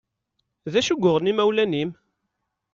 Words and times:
D 0.71 0.73
acu 0.79 0.93
i 0.95 1.01
yuɣen 1.01 1.31
imawlan-im? 1.31 1.91